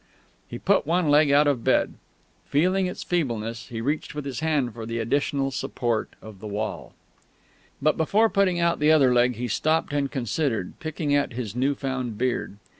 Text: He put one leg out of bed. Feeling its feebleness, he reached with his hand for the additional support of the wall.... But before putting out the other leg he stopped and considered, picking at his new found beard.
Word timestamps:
He 0.47 0.57
put 0.57 0.87
one 0.87 1.09
leg 1.11 1.29
out 1.31 1.45
of 1.45 1.63
bed. 1.63 1.93
Feeling 2.47 2.87
its 2.87 3.03
feebleness, 3.03 3.67
he 3.67 3.81
reached 3.81 4.15
with 4.15 4.25
his 4.25 4.39
hand 4.39 4.73
for 4.73 4.83
the 4.87 4.97
additional 4.97 5.51
support 5.51 6.15
of 6.23 6.39
the 6.39 6.47
wall.... 6.47 6.93
But 7.83 7.97
before 7.97 8.27
putting 8.27 8.59
out 8.59 8.79
the 8.79 8.91
other 8.91 9.13
leg 9.13 9.35
he 9.35 9.47
stopped 9.47 9.93
and 9.93 10.09
considered, 10.09 10.73
picking 10.79 11.13
at 11.13 11.33
his 11.33 11.55
new 11.55 11.75
found 11.75 12.17
beard. 12.17 12.57